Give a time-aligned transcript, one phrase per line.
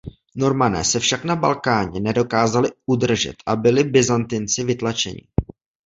[0.35, 5.21] Normané se však na Balkáně nedokázali udržet a byli Byzantinci vytlačeni.